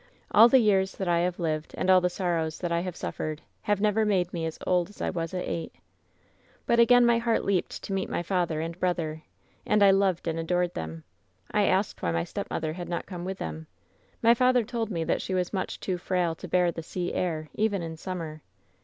All 0.31 0.49
the 0.49 0.57
years 0.57 0.93
that 0.95 1.07
I 1.07 1.19
have 1.19 1.37
lived 1.37 1.75
and 1.77 1.87
all 1.87 2.01
the 2.01 2.09
sorrows 2.09 2.57
that 2.57 2.71
I 2.71 2.79
have 2.79 2.95
suffered 2.95 3.39
have 3.61 3.79
never 3.79 4.03
made 4.03 4.33
me 4.33 4.47
as 4.47 4.57
old 4.65 4.89
as 4.89 4.99
I 4.99 5.11
was 5.11 5.31
at 5.31 5.45
ei^ht. 5.45 5.69
"But 6.65 6.79
again 6.79 7.05
my 7.05 7.19
heart 7.19 7.45
leaped 7.45 7.83
to 7.83 7.93
meet 7.93 8.09
father 8.25 8.61
and 8.61 8.79
brother, 8.79 9.21
and 9.63 9.83
I 9.83 9.91
loved 9.91 10.27
and 10.27 10.39
adored 10.39 10.73
them. 10.73 11.03
I 11.51 11.65
asked 11.65 12.01
why 12.01 12.09
my 12.11 12.23
stepmother 12.23 12.73
had 12.73 12.89
not 12.89 13.05
come 13.05 13.25
with 13.25 13.37
them. 13.37 13.67
My 14.23 14.33
father 14.33 14.63
told 14.63 14.89
me 14.89 15.03
that 15.03 15.21
she 15.21 15.35
was 15.35 15.53
much 15.53 15.79
too 15.79 15.99
frail 15.99 16.33
to 16.33 16.47
bear 16.47 16.71
the 16.71 16.81
sea 16.81 17.13
air 17.13 17.49
even 17.53 17.83
in 17.83 17.95
summer. 17.95 18.41